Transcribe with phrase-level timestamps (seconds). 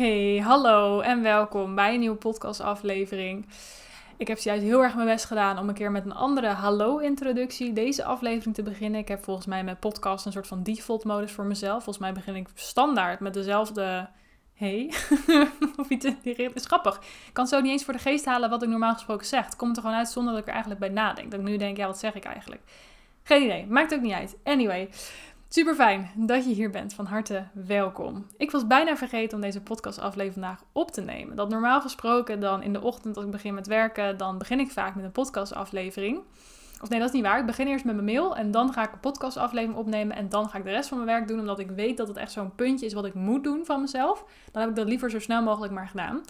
[0.00, 3.46] Hey, hallo en welkom bij een nieuwe podcastaflevering.
[4.16, 7.72] Ik heb juist heel erg mijn best gedaan om een keer met een andere hallo-introductie
[7.72, 9.00] deze aflevering te beginnen.
[9.00, 11.84] Ik heb volgens mij met podcast een soort van default-modus voor mezelf.
[11.84, 14.08] Volgens mij begin ik standaard met dezelfde
[14.54, 14.92] hey.
[15.80, 16.96] of iets Het is grappig.
[17.26, 19.56] Ik kan zo niet eens voor de geest halen wat ik normaal gesproken zeg.
[19.56, 21.30] Komt er gewoon uit zonder dat ik er eigenlijk bij nadenk.
[21.30, 22.62] Dat ik nu denk, ja, wat zeg ik eigenlijk?
[23.22, 23.66] Geen idee.
[23.66, 24.36] Maakt ook niet uit.
[24.44, 24.88] Anyway.
[25.52, 26.94] Super fijn dat je hier bent.
[26.94, 28.26] Van harte welkom.
[28.36, 31.36] Ik was bijna vergeten om deze podcastaflevering vandaag op te nemen.
[31.36, 34.70] Dat normaal gesproken dan in de ochtend als ik begin met werken, dan begin ik
[34.70, 36.20] vaak met een podcastaflevering.
[36.82, 37.38] Of nee, dat is niet waar.
[37.38, 40.48] Ik begin eerst met mijn mail en dan ga ik een podcastaflevering opnemen en dan
[40.48, 42.54] ga ik de rest van mijn werk doen, omdat ik weet dat het echt zo'n
[42.54, 44.24] puntje is wat ik moet doen van mezelf.
[44.52, 46.22] Dan heb ik dat liever zo snel mogelijk maar gedaan.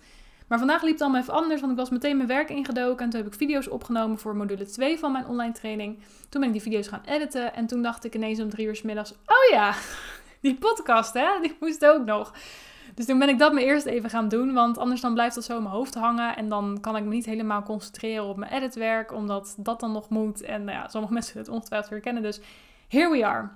[0.50, 3.04] Maar vandaag liep het allemaal even anders, want ik was meteen mijn werk ingedoken.
[3.04, 5.98] En toen heb ik video's opgenomen voor module 2 van mijn online training.
[6.28, 7.54] Toen ben ik die video's gaan editen.
[7.54, 9.12] En toen dacht ik ineens om drie uur s middags...
[9.12, 9.74] Oh ja,
[10.42, 12.32] die podcast hè, die moest ook nog.
[12.94, 14.52] Dus toen ben ik dat me eerst even gaan doen.
[14.52, 16.36] Want anders dan blijft dat zo in mijn hoofd hangen.
[16.36, 19.12] En dan kan ik me niet helemaal concentreren op mijn editwerk.
[19.12, 20.42] Omdat dat dan nog moet.
[20.42, 22.22] En nou ja, sommige mensen het ongetwijfeld herkennen.
[22.22, 22.40] Dus
[22.88, 23.48] here we are.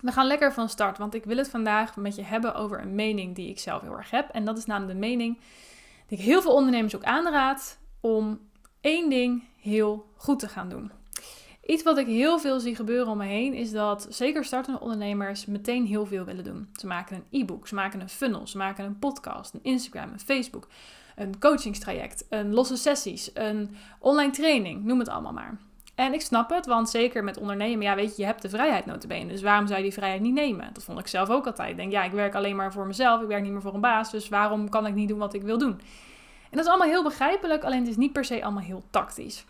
[0.00, 0.98] We gaan lekker van start.
[0.98, 3.96] Want ik wil het vandaag met je hebben over een mening die ik zelf heel
[3.96, 4.28] erg heb.
[4.28, 5.38] En dat is namelijk de mening
[6.08, 8.40] ik heel veel ondernemers ook aanraad om
[8.80, 10.90] één ding heel goed te gaan doen.
[11.66, 15.46] Iets wat ik heel veel zie gebeuren om me heen is dat zeker startende ondernemers
[15.46, 16.68] meteen heel veel willen doen.
[16.72, 20.20] Ze maken een e-book, ze maken een funnel, ze maken een podcast, een Instagram, een
[20.20, 20.68] Facebook,
[21.16, 25.58] een coachingstraject, een losse sessies, een online training, noem het allemaal maar.
[25.94, 28.86] En ik snap het, want zeker met ondernemen, ja weet je, je hebt de vrijheid
[28.86, 29.32] notabene.
[29.32, 30.70] Dus waarom zou je die vrijheid niet nemen?
[30.72, 31.70] Dat vond ik zelf ook altijd.
[31.70, 33.80] Ik denk, ja, ik werk alleen maar voor mezelf, ik werk niet meer voor een
[33.80, 35.80] baas, dus waarom kan ik niet doen wat ik wil doen?
[36.50, 39.44] En dat is allemaal heel begrijpelijk, alleen het is niet per se allemaal heel tactisch.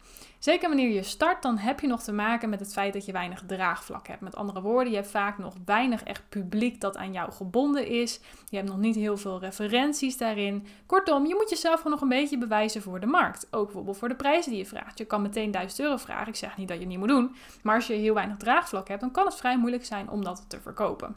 [0.44, 3.12] Zeker wanneer je start, dan heb je nog te maken met het feit dat je
[3.12, 4.20] weinig draagvlak hebt.
[4.20, 8.20] Met andere woorden, je hebt vaak nog weinig echt publiek dat aan jou gebonden is.
[8.48, 10.66] Je hebt nog niet heel veel referenties daarin.
[10.86, 13.46] Kortom, je moet jezelf gewoon nog een beetje bewijzen voor de markt.
[13.50, 14.98] Ook bijvoorbeeld voor de prijzen die je vraagt.
[14.98, 16.28] Je kan meteen 1000 euro vragen.
[16.28, 17.34] Ik zeg niet dat je het niet moet doen.
[17.62, 20.44] Maar als je heel weinig draagvlak hebt, dan kan het vrij moeilijk zijn om dat
[20.48, 21.16] te verkopen.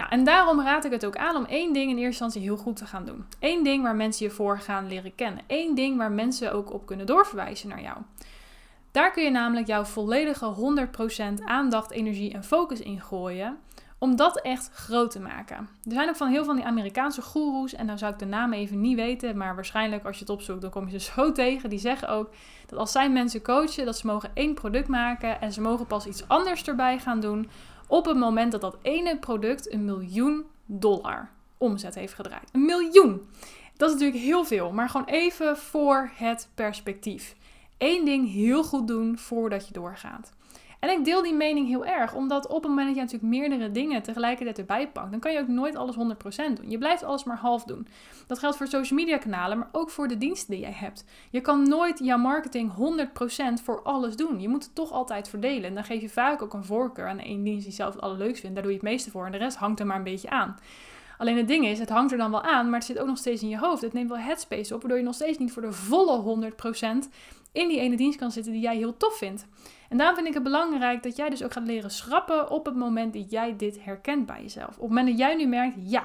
[0.00, 2.56] Nou, en daarom raad ik het ook aan om één ding in eerste instantie heel
[2.56, 3.24] goed te gaan doen.
[3.40, 5.42] Eén ding waar mensen je voor gaan leren kennen.
[5.46, 7.96] Eén ding waar mensen ook op kunnen doorverwijzen naar jou.
[8.90, 10.54] Daar kun je namelijk jouw volledige
[11.40, 13.58] 100% aandacht, energie en focus in gooien.
[13.98, 15.56] Om dat echt groot te maken.
[15.84, 17.74] Er zijn ook van heel veel van die Amerikaanse goeroes.
[17.74, 19.36] En dan zou ik de naam even niet weten.
[19.36, 21.70] Maar waarschijnlijk als je het opzoekt, dan kom je ze zo tegen.
[21.70, 22.30] Die zeggen ook
[22.66, 25.40] dat als zij mensen coachen, dat ze mogen één product maken.
[25.40, 27.48] En ze mogen pas iets anders erbij gaan doen
[27.90, 32.48] op het moment dat dat ene product een miljoen dollar omzet heeft gedraaid.
[32.52, 33.28] Een miljoen!
[33.76, 37.36] Dat is natuurlijk heel veel, maar gewoon even voor het perspectief.
[37.78, 40.32] Eén ding heel goed doen voordat je doorgaat.
[40.80, 43.70] En ik deel die mening heel erg, omdat op het moment dat je natuurlijk meerdere
[43.70, 45.98] dingen tegelijkertijd erbij pakt, dan kan je ook nooit alles 100%
[46.54, 46.70] doen.
[46.70, 47.86] Je blijft alles maar half doen.
[48.26, 51.04] Dat geldt voor social media kanalen, maar ook voor de diensten die jij hebt.
[51.30, 52.72] Je kan nooit jouw marketing
[53.58, 54.40] 100% voor alles doen.
[54.40, 55.64] Je moet het toch altijd verdelen.
[55.64, 58.40] En dan geef je vaak ook een voorkeur aan één dienst die zelf het allerleukst
[58.40, 58.54] vindt.
[58.54, 60.56] Daar doe je het meeste voor en de rest hangt er maar een beetje aan.
[61.20, 63.18] Alleen het ding is, het hangt er dan wel aan, maar het zit ook nog
[63.18, 63.82] steeds in je hoofd.
[63.82, 66.52] Het neemt wel headspace op, waardoor je nog steeds niet voor de volle
[67.04, 67.08] 100%
[67.52, 69.46] in die ene dienst kan zitten die jij heel tof vindt.
[69.88, 72.76] En daarom vind ik het belangrijk dat jij dus ook gaat leren schrappen op het
[72.76, 74.68] moment dat jij dit herkent bij jezelf.
[74.68, 76.04] Op het moment dat jij nu merkt, ja,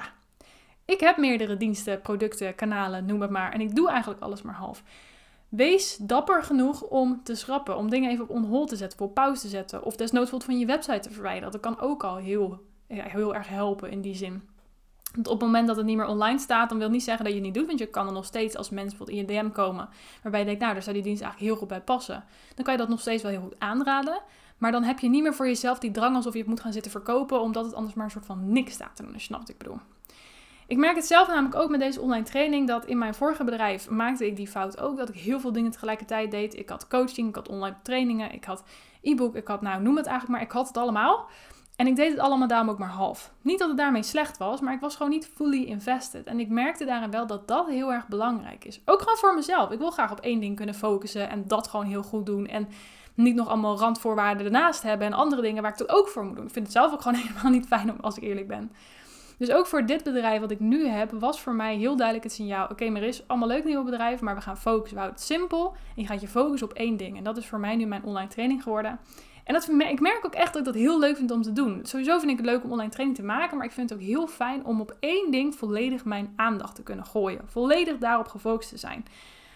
[0.84, 3.52] ik heb meerdere diensten, producten, kanalen, noem het maar.
[3.52, 4.82] En ik doe eigenlijk alles maar half.
[5.48, 7.76] Wees dapper genoeg om te schrappen.
[7.76, 9.84] Om dingen even op on te zetten, op pauze te zetten.
[9.84, 11.52] Of desnoods van je website te verwijderen.
[11.52, 14.54] Dat kan ook al heel, heel erg helpen in die zin.
[15.16, 17.34] Want op het moment dat het niet meer online staat, dan wil niet zeggen dat
[17.34, 17.66] je het niet doet.
[17.66, 19.88] Want je kan er nog steeds als mensen bijvoorbeeld in je DM komen.
[20.22, 22.24] Waarbij je denkt, nou, daar zou die dienst eigenlijk heel goed bij passen.
[22.54, 24.20] Dan kan je dat nog steeds wel heel goed aanraden.
[24.58, 26.72] Maar dan heb je niet meer voor jezelf die drang alsof je het moet gaan
[26.72, 27.40] zitten verkopen.
[27.40, 29.00] Omdat het anders maar een soort van niks staat.
[29.04, 29.78] Als je snapt wat ik bedoel.
[30.66, 32.68] Ik merk het zelf namelijk ook met deze online training.
[32.68, 34.96] Dat in mijn vorige bedrijf maakte ik die fout ook.
[34.96, 36.56] Dat ik heel veel dingen tegelijkertijd deed.
[36.56, 38.64] Ik had coaching, ik had online trainingen, ik had
[39.02, 41.26] e-book, ik had, nou noem het eigenlijk maar, ik had het allemaal.
[41.76, 43.32] En ik deed het allemaal daarom ook maar half.
[43.42, 46.26] Niet dat het daarmee slecht was, maar ik was gewoon niet fully invested.
[46.26, 48.80] En ik merkte daarin wel dat dat heel erg belangrijk is.
[48.84, 49.70] Ook gewoon voor mezelf.
[49.70, 52.46] Ik wil graag op één ding kunnen focussen en dat gewoon heel goed doen.
[52.46, 52.68] En
[53.14, 56.36] niet nog allemaal randvoorwaarden ernaast hebben en andere dingen waar ik dat ook voor moet
[56.36, 56.46] doen.
[56.46, 58.70] Ik vind het zelf ook gewoon helemaal niet fijn als ik eerlijk ben.
[59.38, 62.34] Dus ook voor dit bedrijf wat ik nu heb, was voor mij heel duidelijk het
[62.34, 64.94] signaal: oké, maar is allemaal leuk nieuwe bedrijf, maar we gaan focussen.
[64.94, 67.16] We houden het simpel en je gaat je focussen op één ding.
[67.16, 68.98] En dat is voor mij nu mijn online training geworden.
[69.46, 71.80] En dat, ik merk ook echt dat ik dat heel leuk vind om te doen.
[71.82, 74.04] Sowieso vind ik het leuk om online training te maken, maar ik vind het ook
[74.04, 77.40] heel fijn om op één ding volledig mijn aandacht te kunnen gooien.
[77.44, 79.04] Volledig daarop gefocust te zijn.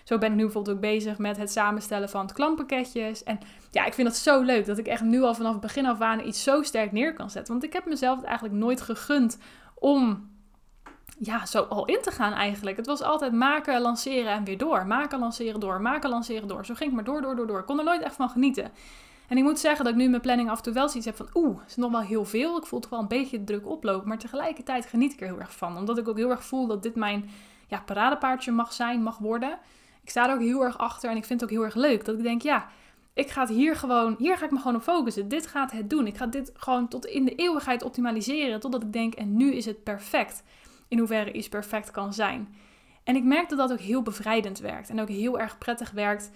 [0.05, 3.23] Zo ben ik nu bijvoorbeeld ook bezig met het samenstellen van het klampakketjes.
[3.23, 3.39] En
[3.71, 6.01] ja, ik vind dat zo leuk dat ik echt nu al vanaf het begin af
[6.01, 7.53] aan iets zo sterk neer kan zetten.
[7.53, 9.39] Want ik heb mezelf het eigenlijk nooit gegund
[9.75, 10.31] om
[11.19, 12.77] ja, zo al in te gaan eigenlijk.
[12.77, 14.87] Het was altijd maken, lanceren en weer door.
[14.87, 15.81] Maken, lanceren, door.
[15.81, 16.67] Maken, lanceren, door.
[16.67, 17.59] Zo ging ik maar door, door, door, door.
[17.59, 18.71] Ik kon er nooit echt van genieten.
[19.31, 21.07] En ik moet zeggen dat ik nu in mijn planning af en toe wel zoiets
[21.07, 21.29] heb van...
[21.35, 22.57] Oeh, het is nog wel heel veel.
[22.57, 24.09] Ik voel toch wel een beetje druk oplopen.
[24.09, 25.77] Maar tegelijkertijd geniet ik er heel erg van.
[25.77, 27.31] Omdat ik ook heel erg voel dat dit mijn
[27.69, 29.59] ja, paradepaardje mag zijn, mag worden.
[30.03, 32.05] Ik sta er ook heel erg achter en ik vind het ook heel erg leuk.
[32.05, 32.69] Dat ik denk, ja,
[33.15, 34.15] ik ga het hier gewoon...
[34.19, 35.29] Hier ga ik me gewoon op focussen.
[35.29, 36.07] Dit gaat het doen.
[36.07, 38.61] Ik ga dit gewoon tot in de eeuwigheid optimaliseren.
[38.61, 40.43] Totdat ik denk, en nu is het perfect
[40.89, 42.55] in hoeverre iets perfect kan zijn.
[43.05, 46.31] En ik merk dat dat ook heel bevrijdend werkt en ook heel erg prettig werkt.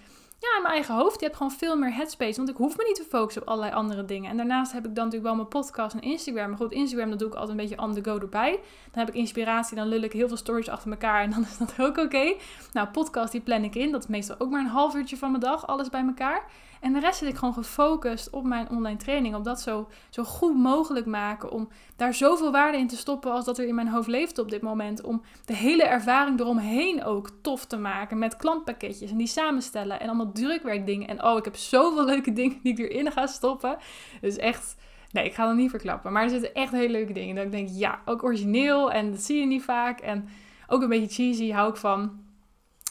[0.45, 1.19] Ja, in mijn eigen hoofd.
[1.19, 2.35] Je hebt gewoon veel meer headspace.
[2.35, 4.29] Want ik hoef me niet te focussen op allerlei andere dingen.
[4.29, 6.49] En daarnaast heb ik dan natuurlijk wel mijn podcast en Instagram.
[6.49, 8.51] Maar goed, Instagram dat doe ik altijd een beetje on the go erbij.
[8.91, 11.21] Dan heb ik inspiratie, dan lul ik heel veel stories achter elkaar.
[11.21, 12.33] En dan is dat ook oké.
[12.73, 13.91] Nou, podcast die plan ik in.
[13.91, 15.67] Dat is meestal ook maar een half uurtje van mijn dag.
[15.67, 16.45] Alles bij elkaar.
[16.81, 19.35] En de rest zit ik gewoon gefocust op mijn online training.
[19.35, 21.51] Om dat zo, zo goed mogelijk maken.
[21.51, 24.49] Om daar zoveel waarde in te stoppen als dat er in mijn hoofd leeft op
[24.49, 25.01] dit moment.
[25.01, 28.17] Om de hele ervaring eromheen ook tof te maken.
[28.17, 29.99] Met klantpakketjes en die samenstellen.
[29.99, 31.07] En allemaal drukwerkdingen.
[31.07, 33.77] En oh, ik heb zoveel leuke dingen die ik erin ga stoppen.
[34.21, 34.75] Dus echt...
[35.11, 36.11] Nee, ik ga dat niet verklappen.
[36.11, 37.35] Maar er zitten echt hele leuke dingen.
[37.35, 38.91] Dat ik denk, ja, ook origineel.
[38.91, 39.99] En dat zie je niet vaak.
[39.99, 40.27] En
[40.67, 42.24] ook een beetje cheesy, hou ik van.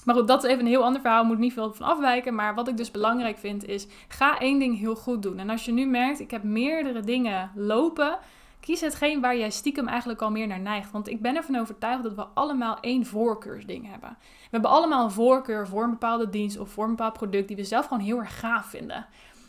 [0.04, 2.34] Maar goed, dat is even een heel ander verhaal, moet niet veel van afwijken.
[2.34, 5.38] Maar wat ik dus belangrijk vind is, ga één ding heel goed doen.
[5.38, 8.18] En als je nu merkt, ik heb meerdere dingen lopen,
[8.60, 10.90] kies hetgeen waar jij stiekem eigenlijk al meer naar neigt.
[10.90, 14.16] Want ik ben ervan overtuigd dat we allemaal één voorkeursding hebben.
[14.20, 17.56] We hebben allemaal een voorkeur voor een bepaalde dienst of voor een bepaald product die
[17.56, 19.06] we zelf gewoon heel erg gaaf vinden.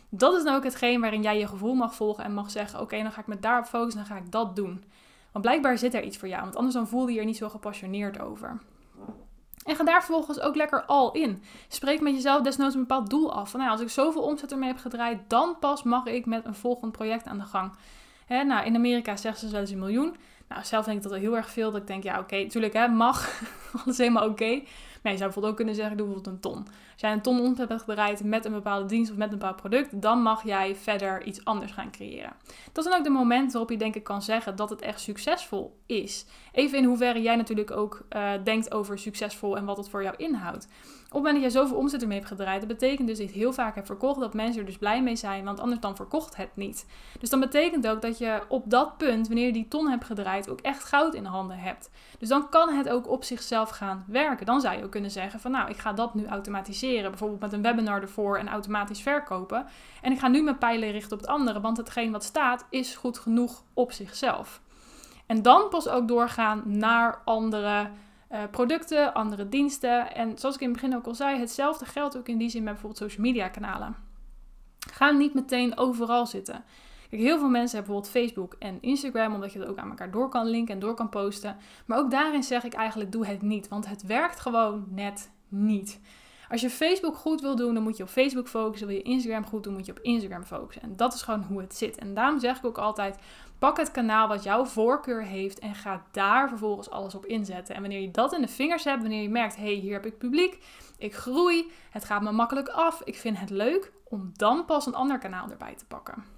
[0.08, 3.02] Dat is nou ook hetgeen waarin jij je gevoel mag volgen en mag zeggen, oké,
[3.02, 4.84] dan ga ik me daarop focussen, dan ga ik dat doen.
[5.32, 7.36] Want blijkbaar zit er iets voor jou, want anders dan voel je je er niet
[7.36, 8.60] zo gepassioneerd over.
[9.66, 11.42] En ga daar vervolgens ook lekker al in.
[11.68, 13.54] Spreek met jezelf desnoods een bepaald doel af.
[13.54, 16.92] Nou, als ik zoveel omzet ermee heb gedraaid, dan pas mag ik met een volgend
[16.92, 17.72] project aan de gang.
[18.28, 20.16] Nou, in Amerika zeggen ze wel eens een miljoen.
[20.48, 21.70] Nou, zelf denk ik dat er heel erg veel.
[21.70, 23.42] Dat ik denk, ja, oké, natuurlijk, hè, mag.
[23.84, 24.62] Alles helemaal oké.
[25.06, 26.66] Maar je zou bijvoorbeeld ook kunnen zeggen, doe bijvoorbeeld een ton.
[26.92, 29.56] Als jij een ton omzet hebt bereid met een bepaalde dienst of met een bepaald
[29.56, 32.32] product, dan mag jij verder iets anders gaan creëren.
[32.72, 35.78] Dat zijn ook de momenten waarop je denk ik kan zeggen dat het echt succesvol
[35.86, 36.26] is.
[36.52, 40.14] Even in hoeverre jij natuurlijk ook uh, denkt over succesvol en wat het voor jou
[40.16, 40.68] inhoudt.
[41.16, 43.38] Op het moment dat jij zoveel omzet ermee hebt gedraaid, dat betekent dus dat je
[43.38, 46.36] heel vaak hebt verkocht, dat mensen er dus blij mee zijn, want anders dan verkocht
[46.36, 46.86] het niet.
[47.20, 50.48] Dus dan betekent ook dat je op dat punt, wanneer je die ton hebt gedraaid,
[50.48, 51.90] ook echt goud in handen hebt.
[52.18, 54.46] Dus dan kan het ook op zichzelf gaan werken.
[54.46, 57.52] Dan zou je ook kunnen zeggen van nou, ik ga dat nu automatiseren, bijvoorbeeld met
[57.52, 59.66] een webinar ervoor en automatisch verkopen.
[60.02, 62.96] En ik ga nu mijn pijlen richten op het andere, want hetgeen wat staat is
[62.96, 64.60] goed genoeg op zichzelf.
[65.26, 67.90] En dan pas ook doorgaan naar andere
[68.32, 70.14] uh, producten, andere diensten.
[70.14, 72.62] En zoals ik in het begin ook al zei, hetzelfde geldt ook in die zin
[72.62, 73.96] met bijvoorbeeld social media kanalen.
[74.92, 76.64] Ga niet meteen overal zitten.
[77.10, 80.10] Kijk, heel veel mensen hebben bijvoorbeeld Facebook en Instagram, omdat je het ook aan elkaar
[80.10, 81.56] door kan linken en door kan posten.
[81.86, 86.00] Maar ook daarin zeg ik eigenlijk, doe het niet, want het werkt gewoon net niet.
[86.48, 88.86] Als je Facebook goed wil doen, dan moet je op Facebook focussen.
[88.86, 90.82] Wil je Instagram goed doen, moet je op Instagram focussen.
[90.82, 91.98] En dat is gewoon hoe het zit.
[91.98, 93.18] En daarom zeg ik ook altijd:
[93.58, 97.74] pak het kanaal wat jouw voorkeur heeft en ga daar vervolgens alles op inzetten.
[97.74, 100.06] En wanneer je dat in de vingers hebt, wanneer je merkt: hé, hey, hier heb
[100.06, 100.64] ik publiek,
[100.98, 104.94] ik groei, het gaat me makkelijk af, ik vind het leuk, om dan pas een
[104.94, 106.35] ander kanaal erbij te pakken.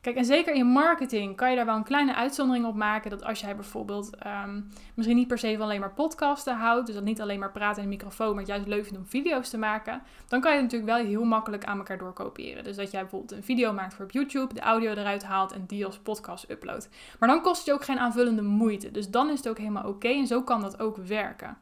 [0.00, 3.10] Kijk, en zeker in marketing kan je daar wel een kleine uitzondering op maken.
[3.10, 6.94] Dat als jij bijvoorbeeld um, misschien niet per se van alleen maar podcasten houdt, dus
[6.94, 9.48] dat niet alleen maar praten in de microfoon, maar het juist leuk vindt om video's
[9.48, 12.64] te maken, dan kan je het natuurlijk wel heel makkelijk aan elkaar doorkopiëren.
[12.64, 15.64] Dus dat jij bijvoorbeeld een video maakt voor op YouTube, de audio eruit haalt en
[15.66, 16.88] die als podcast uploadt.
[17.18, 18.90] Maar dan kost het je ook geen aanvullende moeite.
[18.90, 21.56] Dus dan is het ook helemaal oké en zo kan dat ook werken.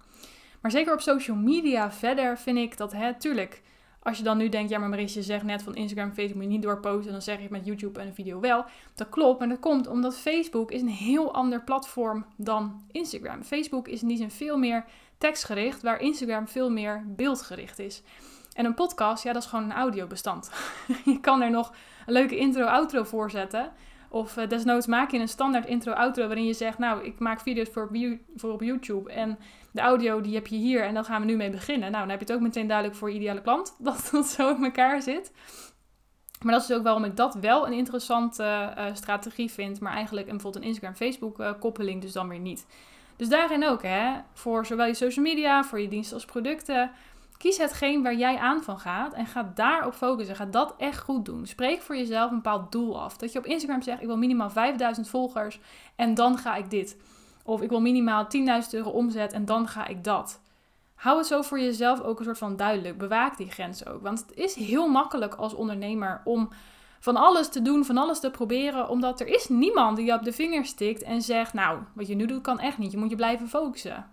[0.61, 3.63] Maar zeker op social media verder vind ik dat, hè, tuurlijk
[4.07, 6.51] als je dan nu denkt, ja maar Marisje zegt net van Instagram, Facebook moet je
[6.51, 7.13] niet doorposten.
[7.13, 8.65] Dan zeg ik met YouTube en een video wel.
[8.95, 13.43] Dat klopt, maar dat komt omdat Facebook is een heel ander platform dan Instagram.
[13.43, 14.85] Facebook is in die zin veel meer
[15.19, 18.03] tekstgericht, waar Instagram veel meer beeldgericht is.
[18.53, 20.51] En een podcast, ja dat is gewoon een audiobestand.
[21.05, 21.75] je kan er nog
[22.07, 23.73] een leuke intro-outro voor zetten.
[24.17, 27.69] Of uh, desnoods maak je een standaard intro-outro waarin je zegt, nou, ik maak video's
[27.69, 29.39] voor op, voor op YouTube en
[29.71, 31.91] de audio die heb je hier en dan gaan we nu mee beginnen.
[31.91, 34.55] Nou, dan heb je het ook meteen duidelijk voor je ideale klant, dat dat zo
[34.55, 35.33] in elkaar zit.
[36.43, 40.27] Maar dat is ook waarom ik dat wel een interessante uh, strategie vind, maar eigenlijk
[40.27, 42.67] een, bijvoorbeeld een Instagram-Facebook-koppeling dus dan weer niet.
[43.17, 46.91] Dus daarin ook, hè, voor zowel je social media, voor je diensten als producten,
[47.37, 50.37] Kies hetgeen waar jij aan van gaat en ga daarop focussen.
[50.37, 51.47] Ga dat echt goed doen.
[51.47, 53.17] Spreek voor jezelf een bepaald doel af.
[53.17, 55.61] Dat je op Instagram zegt: Ik wil minimaal 5000 volgers
[55.97, 56.97] en dan ga ik dit.
[57.45, 58.27] Of ik wil minimaal
[58.65, 60.41] 10.000 euro omzet en dan ga ik dat.
[60.95, 62.99] Hou het zo voor jezelf ook een soort van duidelijk.
[62.99, 64.03] Bewaak die grens ook.
[64.03, 66.49] Want het is heel makkelijk als ondernemer om
[67.01, 70.23] van alles te doen, van alles te proberen, omdat er is niemand die je op
[70.23, 73.11] de vinger stikt en zegt, nou, wat je nu doet kan echt niet, je moet
[73.11, 74.11] je blijven focussen.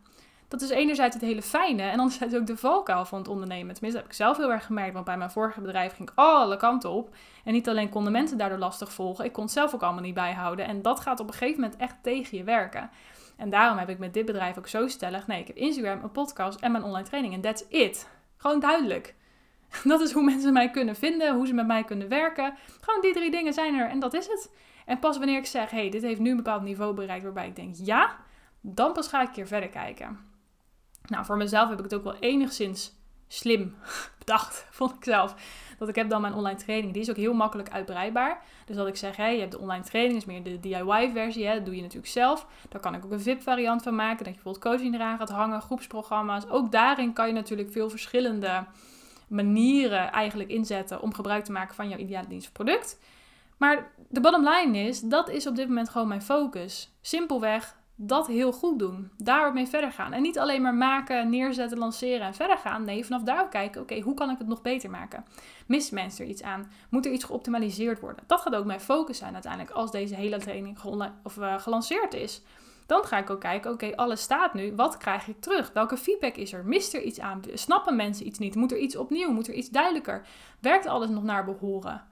[0.53, 3.74] Dat is enerzijds het hele fijne en anderzijds ook de valkuil van het ondernemen.
[3.74, 6.15] Tenminste, dat heb ik zelf heel erg gemerkt, want bij mijn vorige bedrijf ging ik
[6.17, 7.15] alle kanten op.
[7.43, 10.13] En niet alleen konden mensen daardoor lastig volgen, ik kon het zelf ook allemaal niet
[10.13, 10.65] bijhouden.
[10.65, 12.89] En dat gaat op een gegeven moment echt tegen je werken.
[13.38, 16.12] En daarom heb ik met dit bedrijf ook zo stellig, nee, ik heb Instagram, een
[16.12, 18.10] podcast en mijn online training en that's it.
[18.38, 19.15] Gewoon duidelijk.
[19.83, 22.53] Dat is hoe mensen mij kunnen vinden, hoe ze met mij kunnen werken.
[22.81, 24.51] Gewoon die drie dingen zijn er en dat is het.
[24.86, 27.55] En pas wanneer ik zeg, hey, dit heeft nu een bepaald niveau bereikt waarbij ik
[27.55, 28.15] denk ja,
[28.62, 30.31] dan pas ga ik een keer verder kijken.
[31.07, 32.93] Nou, voor mezelf heb ik het ook wel enigszins
[33.27, 33.75] slim
[34.19, 35.36] bedacht, vond ik zelf.
[35.77, 38.43] Dat ik heb dan mijn online training, die is ook heel makkelijk uitbreidbaar.
[38.65, 41.65] Dus dat ik zeg, hey, je hebt de online training, is meer de DIY-versie, dat
[41.65, 42.48] doe je natuurlijk zelf.
[42.69, 45.62] Daar kan ik ook een VIP-variant van maken, dat je bijvoorbeeld coaching eraan gaat hangen,
[45.62, 46.50] groepsprogramma's.
[46.50, 48.65] Ook daarin kan je natuurlijk veel verschillende
[49.27, 53.00] manieren eigenlijk inzetten om gebruik te maken van jouw ideale dienst of product.
[53.57, 56.91] Maar de bottom line is, dat is op dit moment gewoon mijn focus.
[57.01, 59.12] Simpelweg dat heel goed doen.
[59.17, 60.13] Daarop mee verder gaan.
[60.13, 62.83] En niet alleen maar maken, neerzetten, lanceren en verder gaan.
[62.83, 65.25] Nee, vanaf daar kijken, oké, hoe kan ik het nog beter maken?
[65.67, 66.71] Mist mensen er iets aan?
[66.89, 68.23] Moet er iets geoptimaliseerd worden?
[68.27, 70.77] Dat gaat ook mijn focus zijn uiteindelijk als deze hele training
[71.23, 72.41] of, uh, gelanceerd is.
[72.85, 74.75] Dan ga ik ook kijken, oké, alles staat nu.
[74.75, 75.71] Wat krijg ik terug?
[75.73, 76.65] Welke feedback is er?
[76.65, 77.41] Mist er iets aan?
[77.53, 78.55] Snappen mensen iets niet?
[78.55, 79.31] Moet er iets opnieuw?
[79.31, 80.25] Moet er iets duidelijker?
[80.59, 82.03] Werkt alles nog naar behoren?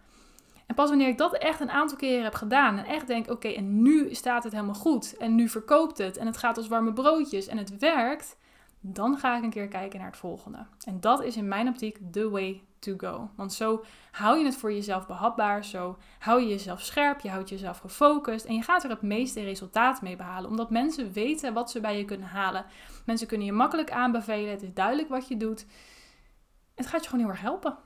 [0.71, 3.47] En pas wanneer ik dat echt een aantal keren heb gedaan en echt denk, oké,
[3.47, 6.93] en nu staat het helemaal goed en nu verkoopt het en het gaat als warme
[6.93, 8.37] broodjes en het werkt,
[8.79, 10.65] dan ga ik een keer kijken naar het volgende.
[10.85, 13.29] En dat is in mijn optiek the way to go.
[13.35, 17.49] Want zo hou je het voor jezelf behapbaar, zo hou je jezelf scherp, je houdt
[17.49, 21.71] jezelf gefocust en je gaat er het meeste resultaat mee behalen, omdat mensen weten wat
[21.71, 22.65] ze bij je kunnen halen.
[23.05, 25.65] Mensen kunnen je makkelijk aanbevelen, het is duidelijk wat je doet.
[26.75, 27.77] Het gaat je gewoon heel erg helpen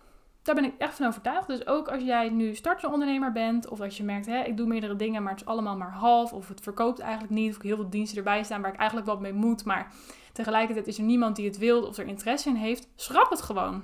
[0.46, 1.48] daar ben ik echt van overtuigd.
[1.48, 4.68] Dus ook als jij nu startende ondernemer bent, of als je merkt, hè, ik doe
[4.68, 7.62] meerdere dingen, maar het is allemaal maar half, of het verkoopt eigenlijk niet, of ik
[7.62, 9.92] heel veel diensten erbij staan waar ik eigenlijk wat mee moet, maar
[10.34, 13.84] tegelijkertijd is er niemand die het wil of er interesse in heeft, schrap het gewoon.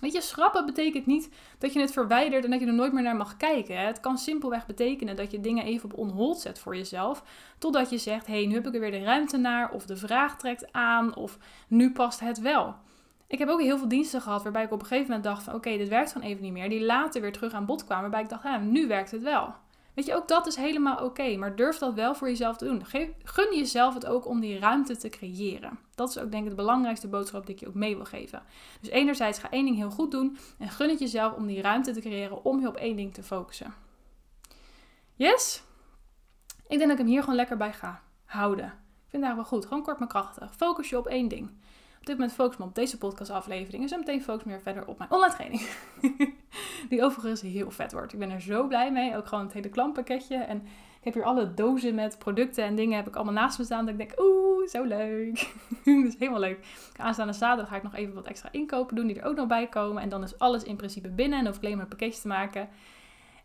[0.00, 3.02] Weet je, schrappen betekent niet dat je het verwijdert en dat je er nooit meer
[3.02, 3.78] naar mag kijken.
[3.78, 3.86] Hè.
[3.86, 7.24] Het kan simpelweg betekenen dat je dingen even op onhold zet voor jezelf.
[7.58, 9.96] Totdat je zegt, hé, hey, nu heb ik er weer de ruimte naar, of de
[9.96, 11.38] vraag trekt aan, of
[11.68, 12.74] nu past het wel.
[13.32, 15.54] Ik heb ook heel veel diensten gehad waarbij ik op een gegeven moment dacht van
[15.54, 16.68] oké, dit werkt gewoon even niet meer.
[16.68, 19.54] Die later weer terug aan bod kwamen waarbij ik dacht, ja, nu werkt het wel.
[19.94, 22.84] Weet je, ook dat is helemaal oké, maar durf dat wel voor jezelf te doen.
[23.22, 25.78] Gun jezelf het ook om die ruimte te creëren.
[25.94, 28.42] Dat is ook denk ik de belangrijkste boodschap die ik je ook mee wil geven.
[28.80, 31.92] Dus enerzijds ga één ding heel goed doen en gun het jezelf om die ruimte
[31.92, 33.74] te creëren om je op één ding te focussen.
[35.14, 35.62] Yes?
[36.68, 38.66] Ik denk dat ik hem hier gewoon lekker bij ga houden.
[38.66, 38.72] Ik
[39.08, 39.66] vind het eigenlijk wel goed.
[39.66, 40.54] Gewoon kort maar krachtig.
[40.56, 41.50] Focus je op één ding.
[42.02, 43.82] Op dit moment focus me op deze podcastaflevering.
[43.82, 45.62] En zo meteen focus meer verder op mijn online training.
[46.88, 48.12] Die overigens heel vet wordt.
[48.12, 49.16] Ik ben er zo blij mee.
[49.16, 50.36] Ook gewoon het hele klantpakketje.
[50.36, 50.56] En
[50.98, 53.84] ik heb hier alle dozen met producten en dingen heb ik allemaal naast me staan.
[53.84, 55.54] Dat ik denk, oeh, zo leuk.
[55.84, 56.66] dat is helemaal leuk.
[56.96, 59.68] Aanstaande zaterdag ga ik nog even wat extra inkopen doen die er ook nog bij
[59.68, 60.02] komen.
[60.02, 62.28] En dan is alles in principe binnen en hoef ik alleen maar een pakketje te
[62.28, 62.68] maken.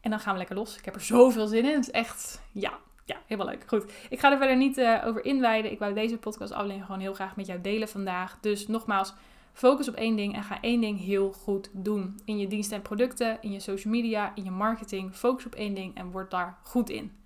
[0.02, 0.78] En dan gaan we lekker los.
[0.78, 1.76] Ik heb er zoveel zin in.
[1.76, 2.74] Het is echt, ja,
[3.08, 3.64] ja, helemaal leuk.
[3.68, 3.92] Goed.
[4.10, 5.72] Ik ga er verder niet uh, over inwijden.
[5.72, 8.38] Ik wou deze podcast alleen gewoon heel graag met jou delen vandaag.
[8.42, 9.14] Dus nogmaals,
[9.54, 12.20] focus op één ding en ga één ding heel goed doen.
[12.26, 15.16] In je diensten en producten, in je social media, in je marketing.
[15.16, 17.18] Focus op één ding en word daar goed in.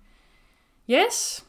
[0.84, 1.44] Yes?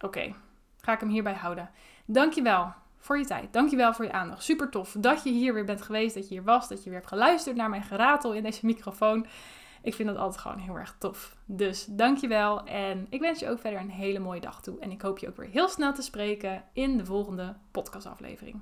[0.00, 0.34] Oké,
[0.80, 1.70] ga ik hem hierbij houden.
[2.04, 3.52] Dankjewel voor je tijd.
[3.52, 4.42] Dankjewel voor je aandacht.
[4.42, 6.98] Super tof dat je hier weer bent geweest, dat je hier was, dat je weer
[6.98, 9.26] hebt geluisterd naar mijn geratel in deze microfoon.
[9.86, 11.36] Ik vind dat altijd gewoon heel erg tof.
[11.44, 14.80] Dus dankjewel en ik wens je ook verder een hele mooie dag toe.
[14.80, 18.60] En ik hoop je ook weer heel snel te spreken in de volgende podcastaflevering.